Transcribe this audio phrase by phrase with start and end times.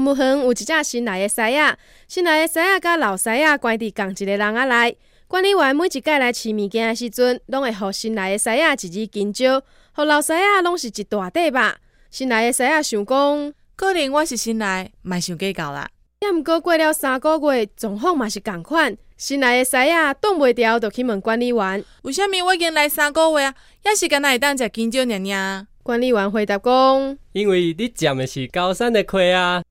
[0.00, 4.96] 动物有一只新来的狮仔，新来的狮仔甲老狮仔关伫同一个笼仔内。
[5.28, 11.76] 管理员每一届来饲物件的时阵，拢会互新来的狮仔一只金蕉，互老狮仔拢是一大块吧。
[12.10, 15.88] 新来的狮仔想讲，可能我是新来，卖想计较啦。
[16.20, 18.96] 也毋过过了三个月，状况嘛是共款。
[19.18, 25.66] 新来的狮仔挡袂牢，就去问管理员：为虾米我已经来三个月啊，也是敢若会当食金蕉娘娘？
[25.82, 29.62] 管理员回答讲：因为你占的是高山的亏啊。